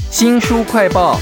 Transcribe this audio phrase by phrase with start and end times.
[0.00, 1.18] 新书快报。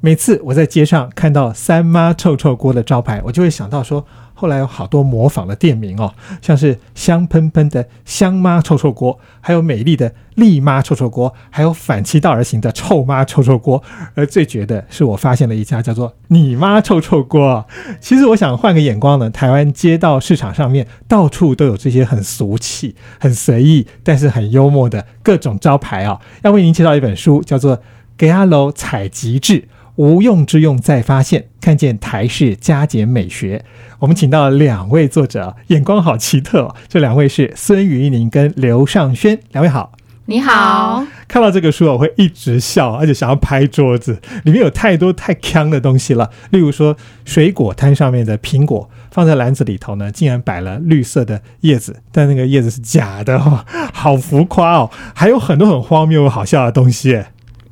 [0.00, 4.06] 每次我在街上看到“三妈臭臭锅”的招牌，我就会想到说，
[4.38, 13.82] 后来有好多模仿的店名哦，像是香喷喷的“香妈臭臭锅”，还有美丽的“丽妈臭臭锅”，还有反其道而行的“臭妈臭臭锅”。
[14.14, 17.66] 而最绝的是，我发现了一家叫做“你妈臭臭锅”。
[17.98, 26.20] 其实我想换个眼光呢，台湾街道市场上面到处都有这些很俗气、很随意，但是很幽默的各种招牌哦。
[26.42, 27.78] 要为您介绍一本书，叫做
[28.18, 29.54] 《给阿楼采集志》。
[29.96, 33.64] 无用之用再发现，看见台式加减美学。
[33.98, 36.76] 我们请到两位作者，眼光好奇特哦。
[36.88, 39.92] 这两位是孙宇宁跟刘尚轩，两位好。
[40.28, 44.20] 你好，看到这个书我会一直笑，而且想要拍桌子。
[44.42, 54.90] 里面有太多太坑的东西了，例如说水果摊上面的苹果放在篮子里头呢，竟然摆了绿色的叶子，但那个叶子是假的哦， 好浮夸哦。
[55.14, 57.22] 还有很多很荒谬、好笑的东西。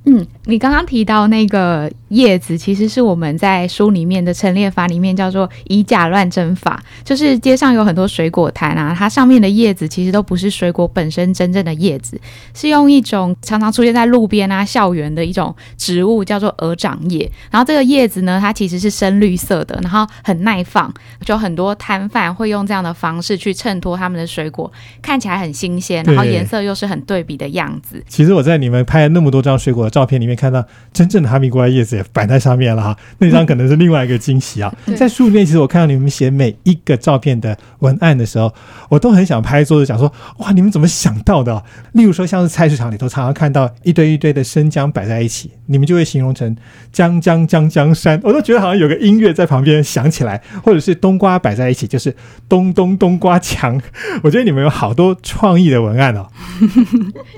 [0.07, 12.21] 嗯，你刚刚提到那个叶子，其实是我们在书里面的陈列法里面叫做以假乱真法，就是街上有很多水果摊啊，它上面的叶子其实都不是水果本身真正的叶子，
[12.55, 20.93] 是用一种常常出现在路边啊、校园的一种植物叫做鹅掌叶，然后这个叶子呢，它其实是深绿色的，然后很耐放，
[21.25, 28.03] 就很多摊贩会用这样的方式去衬托他们的水果看起来很新鲜，然后颜色又是很对比的样子。
[28.07, 29.95] 其实我在你们拍了那么多张水果的。
[29.95, 34.75] 照片里面看到真正的哈密瓜叶子也摆在上面了哈， 那张可能是另外一个惊喜啊。
[34.97, 38.53] 在书里面，其实我看到你们写每一个照片的文案的时候，
[38.89, 41.63] 我都很想拍桌子讲说：哇，你们怎么想到的？
[41.93, 46.57] 例如说，像是菜市场里头常常看到一堆一堆的生姜摆在一起，你们就会形容成
[46.91, 52.15] 姜姜姜姜山，我都觉得好像有个音乐在旁边响起来，或者是冬瓜摆在一起就是
[52.49, 53.81] 冬冬冬瓜墙。
[54.25, 56.27] 我觉得你们有好多创意的文案哦。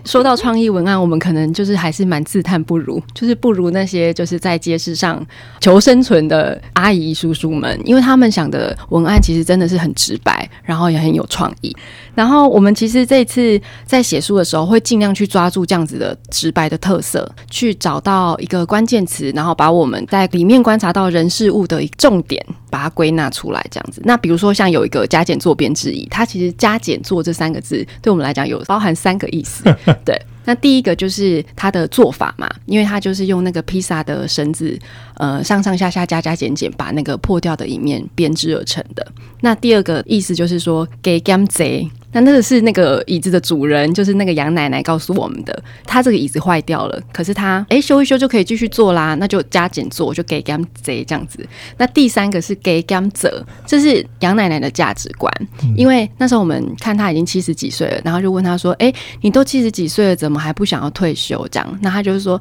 [0.07, 2.47] 说到创意文案，我们可能就是还是蛮自。
[2.47, 5.25] 叹不如，就是不如那些就是在在街市上
[5.61, 11.77] 求生存的阿姨叔叔们，因为他们想的文案其实真的是很直白，然后也很有创意。
[12.15, 23.63] 然后我们其实这次在写书的时候，会尽量去抓住这样子的直白的特色，去找到一个关键词，然后把我们在里面观察到人事物的重点，把它归纳出来。
[23.71, 29.65] 这样子，那比如说像有一个加减做编之一，它其实加减做这三个字，对我们来讲有包含三个意思，
[30.05, 30.19] 对。
[30.47, 34.79] 那第一个就是它的做法嘛，因为它就是用那个披萨的绳子，
[35.17, 39.07] 呃，上上下下加加减减，把那个破掉的一面编织而成的。
[39.43, 41.87] 那第二个意思就是说，给 gam 贼。
[42.17, 45.63] 那那个是那个椅子的主人，就是那个杨奶奶告诉我们的。
[45.85, 51.47] 他这个椅子坏掉了，可是他哎修一修就可以继续坐啦，那就加减做，就给 gam 贼这样子。
[51.77, 55.31] 那第三个是给 gam 泽，这是杨奶奶的价值观。
[55.77, 58.91] 因为那时候我们看她已经七十几岁了，然后就问她说：“哎，
[59.21, 62.41] 你都七十几岁了，怎么还不想要退休？”这样，那她就是说。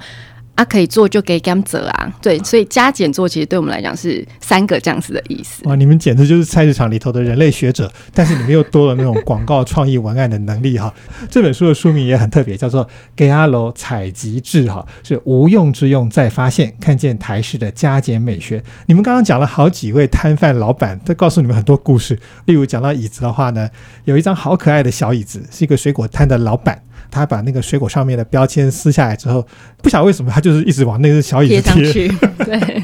[0.55, 5.61] 啊，可以做就给 gam 折啊，对，所以加减做其实对我们来讲是三个这样子的意思。
[5.67, 10.93] 哇，你们简直就是菜市场里头的人类学者，但是你们又多了那种广告创意文案的能力哈。
[11.29, 18.63] 这本书的书名也很特别，叫做《给阿楼采集志》哈，是无用之用再发现，看见台式的加减美学。
[18.85, 22.17] 你们刚刚讲了好几位摊贩老板，都告诉你们很多故事。
[22.45, 23.69] 例如讲到椅子的话呢，
[24.05, 26.81] 有一张好可爱的小椅子，是一个水果摊的老板。
[27.15, 29.45] 他把那个水果上面的标签撕下来之后，
[29.81, 32.07] 不晓得为什么他就是一直往那个小椅子贴上去。
[32.43, 32.83] 对，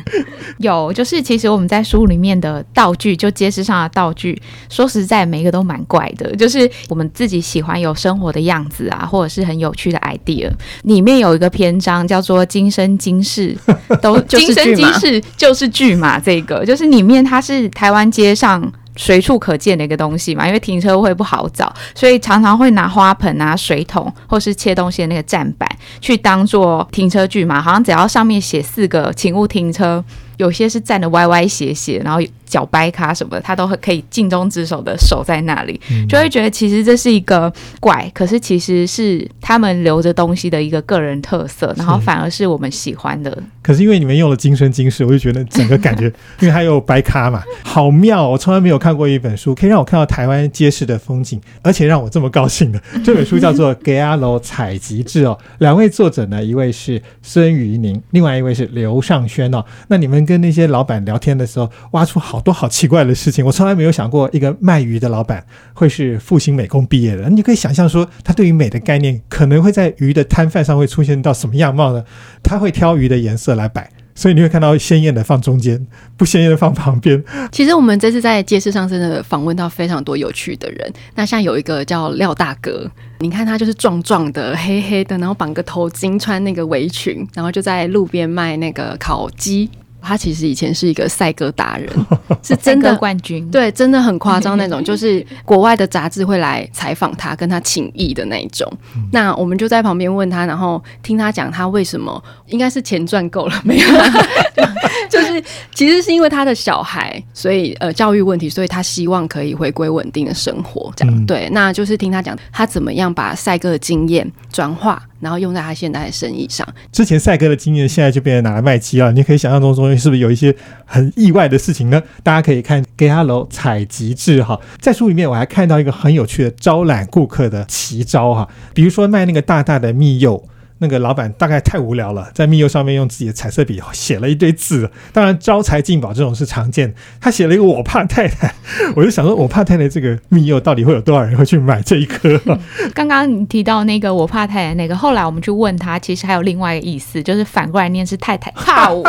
[0.59, 6.34] 有就是其实我们在书里面的道具，就街市上的道具，说实在每一个都蛮怪的。
[6.38, 10.50] 就是我们自己喜欢有生活的样子啊，或者是很有趣的 idea。
[10.84, 13.56] 里面有一个篇章叫做“今生今世”，
[14.02, 16.18] 都 今生今世就是剧嘛。
[16.18, 18.72] 这个就是里面它是台湾街上。
[18.96, 25.69] 随处可见的一个东西嘛，因为停车位不好找，所以常常会拿花盆啊、水桶或是切东西的那个站板
[26.00, 27.62] 去当做停车具嘛。
[27.62, 30.03] 好像只要上面写四个“请勿停车”，
[30.38, 32.22] 有些是站的歪歪斜斜，然后。
[32.51, 35.79] 脚掰卡什么的，他都会可以尽忠职守的守在那里，
[36.09, 43.36] 就会觉得其实这是一个怪，可是其实是他们留着东西的一个个人特色，然后反而是我们喜欢的。
[43.62, 46.12] 可是因为你们用了今生今世，我就觉得整个感觉，
[46.42, 48.27] 因为还有白卡嘛，好妙！
[48.27, 52.81] 我从来没有看过一本书，可以让我看到台湾街市的风景，而且让我这么高兴的。
[53.01, 59.63] 这本书叫做《给阿楼采集志》哦，两位作者呢，一位是孙瑜宁，另外一位是刘尚轩哦。
[59.88, 62.41] 那你们跟那些老板聊天的时候，挖出好。
[62.42, 63.46] 多好奇怪的事情！
[63.46, 67.30] 我从来没有想过，一个卖鱼的老板会是复兴美工毕业的。
[67.30, 72.04] 你可以想象说，他对于美的概念可能会在鱼的摊贩上会出现到什么样貌呢？
[72.44, 77.24] 他会挑鱼的颜色来摆，所以你会看到鲜艳的放中间，不鲜艳的放旁边。
[77.52, 80.94] 其实我们这次在街市上真的访问到非常多有趣的人。
[81.16, 82.90] 那像有一个叫廖大哥，
[83.20, 89.70] 你看他就是壮壮的、黑黑的，然后绑个头巾，穿那个围裙，然后就在路边卖那个烤鸡。
[90.01, 91.89] 他其实以前是一个赛鸽达人，
[92.42, 93.50] 是真的冠军。
[93.51, 98.71] 对，真的很夸张那种， 就是国外的杂志会来采访他，跟他请益的那一种。
[99.12, 103.88] 那我们就在旁边问他，然后听他讲他为什么，应该是钱赚够了没有？
[105.13, 105.44] 就是
[105.75, 110.92] 其实是因为他的小孩，所以呃教育问题，所以他希望可以回归稳定的生活。
[110.96, 115.04] 这样对，那就是听他讲他怎么样把赛哥的经验转化。
[115.22, 116.68] 然后用在他现在的生意上。
[116.92, 119.12] 之前赛哥的经验，现在就变成拿来卖鸡了。
[119.12, 122.02] 你可以想象中中间是不是有一些很意外的事情呢？
[122.24, 130.44] 大家可以看《给他楼采集志》哈，在书里面我还看到一个很有趣的招揽顾客的奇招哈，比如说卖那个大大的蜜柚。
[130.81, 134.89] 那个老板大概太无聊了，在密柚上面用自己的彩色笔写了一堆字。
[135.13, 136.95] 当然招财进宝这种是常见。
[137.19, 138.51] 他写了一个“我怕太太”，
[138.98, 142.42] 我就想说，我怕太太这个密柚到底会有多少人会去买这一颗？
[142.95, 149.04] 刚刚你提到那个“我怕太太”那个，后来我们去问他，其实还有另外一个意思，就是反过来念是太太怕我。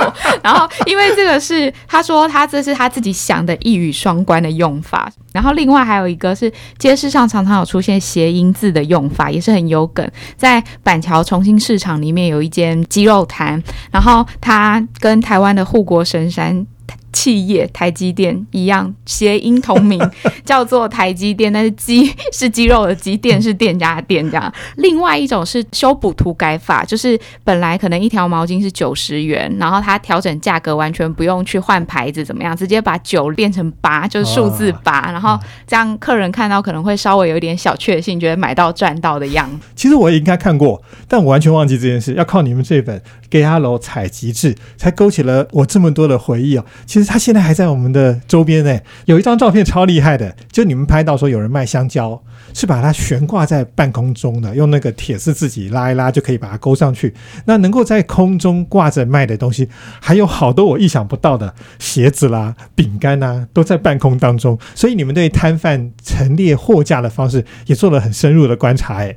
[0.44, 5.10] 然后因为这个是他说他这是他自己想的一语双关的用法。
[5.32, 10.08] 然后另外还有一个是街市上常常有出现谐音字的用法，也是很有梗。
[10.36, 16.66] 在板桥重新市场里面有一间鸡肉摊，然后它跟台湾的护国神山。
[17.12, 20.00] 企业台积电一样，谐音同名，
[20.44, 24.52] 叫做台积电，但是鸡是鸡肉的鸡，店是店家的店这样。
[24.76, 39.66] 另外一种是修补涂改法，就是本来可能一条毛巾是九十元，然后它调整价格，完全不用去换牌子怎么样，直接把九变成八，就是数字八，然后这样客人看到可能会稍微有一点小确幸，觉得买到赚到的样子。
[39.76, 42.98] 其实我也应该看过，但我完全忘记这件事，要靠你们这本
[43.28, 46.64] 《给阿楼采集志》才勾起了我这么多的回忆哦。
[46.86, 47.01] 其实。
[47.04, 52.22] 他现在还在我们的周边呢，有一张照片超厉害的，就你们拍到说有人卖香蕉，
[52.52, 57.14] 是把它悬挂在半空中的，用那个铁丝自己拉一拉就可以把它勾上去。
[57.46, 59.68] 那能够在空中挂着卖的东西，
[60.00, 64.58] 还有好多我意想不到的鞋子啦、饼干呐，都在半空当中。
[64.74, 69.16] 所以你们对摊贩陈列货架的方式也做了很深入的观察，哎。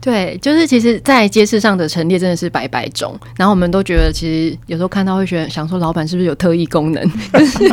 [0.00, 7.02] 对，就是其实，在街市上的陈列真的是百百种，然后我们都觉得，其实有时候看到会觉得，想说老板是不是有特异功能，
[7.34, 7.68] 就是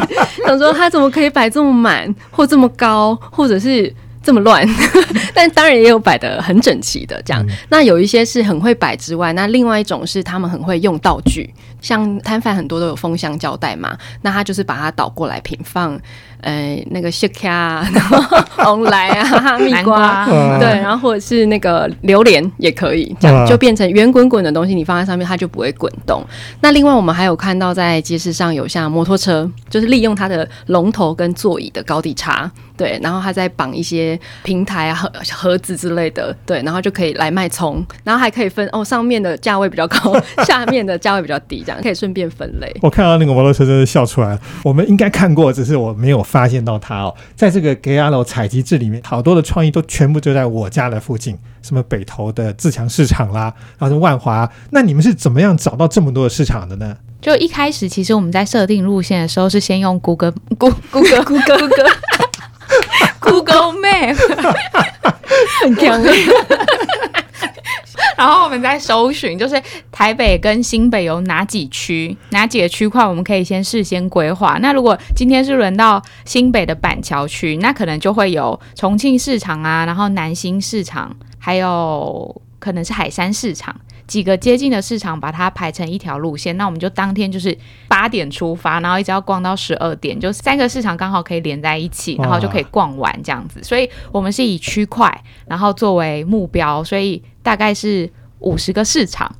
[0.45, 3.93] 想说他怎么可以摆这么满，或这么高，或者是
[4.23, 4.67] 这么乱，
[5.35, 7.45] 但当然也有摆的很整齐的这样。
[7.69, 15.99] 那有一些是很会摆之外，那另外一种是他们很会用道具，像摊贩很多都有封箱胶带嘛，那他就是把它倒过来平放。
[16.45, 17.49] 呃，那个雪茄，
[17.91, 20.27] 然后 红来啊，哈密瓜，
[20.59, 26.23] 对，然后或者是那个榴莲也可以，这样就变成圆滚滚的东西，你放在上面它就不会滚动。
[26.61, 40.15] 那另外我们还有看到在街市上有像摩托车，就是利用它的龙头跟座椅的高低差，对，然后它再绑一些平台啊盒盒子之类的，对，然后就可以来卖葱，然后还可以分哦，上面的价位比较高，
[40.45, 42.71] 下面的价位比较低，这样可以顺便分类。
[42.83, 46.23] 我看到那个摩托车真的笑出来了，我们应该看过，只是我没有。
[46.35, 54.51] 发现到它哦，在这个给阿楼采集制里面，好多的创意都全部就在我家的附近，什么北投的自强市场啦，然后是万华。
[54.71, 56.97] 那你们是怎么样找到这么多的市场的呢？
[57.21, 61.85] 就一开始，其实我们在设定路线的时候，是先用谷歌、谷谷歌、谷歌、谷歌、
[63.21, 64.17] Google Map，
[65.61, 66.03] 很强。
[68.17, 69.61] 然后我们在搜寻，就是
[69.91, 74.57] 台北跟新北有哪几区，哪几个区块，我们可以先事先规划。
[74.61, 83.75] 那如果今天是轮到新北的板桥区，那可能就会有重庆市场啊，然后南新市场，还有可能是海山市场，
[84.07, 86.55] 几个接近的市场，把它排成一条路线。
[86.57, 93.63] 那我们就当天就是八点出发，然后一直要逛到十二点，就三个市场刚好可以连在一起，然后就可以逛完这样子。
[93.63, 97.21] 所以我们是以区块，然后作为目标，所以。
[97.45, 99.31] 大概是五十个市场。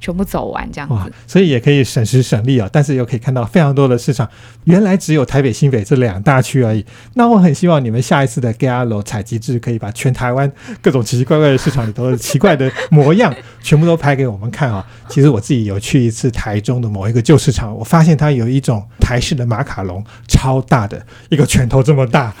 [0.00, 2.68] 全部走完这样子，所以也可以省时省力啊。
[2.72, 4.28] 但是又可以看到非常多的市场，
[4.64, 6.84] 原来只有台北、新北这两大区而已。
[7.14, 14.84] 那我很希望你们下一次的 Galo 采集制可以把全台湾各种奇奇怪怪的市场里头的奇怪的模样全部都拍给我们看啊。
[15.08, 22.30] 其实我自己有去一次台中的某一个旧市场，我发现它有一种台式的马卡龙，超大的一个拳头这么大，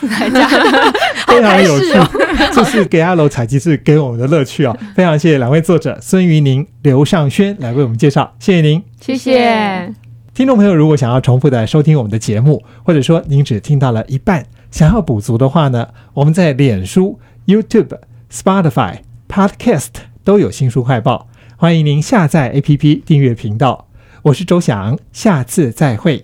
[1.26, 1.92] 非常有趣。
[2.52, 4.76] 这是 Galo 采集制给我们的乐趣啊！
[4.94, 7.56] 非常谢谢两位作者孙瑜宁、刘尚轩。
[7.60, 9.92] 来为我们介绍，谢谢您，谢谢
[10.34, 10.74] 听众朋友。
[10.74, 17.98] 如果想要重复的收听我们的节目，或者说您只听到了一半，想要补足的话呢，我们在脸书、YouTube、
[18.32, 19.88] Spotify、Podcast
[20.24, 23.88] 都有新书快报，欢迎您下载 APP 订阅频道。
[24.22, 26.18] 我是周翔，下次再会。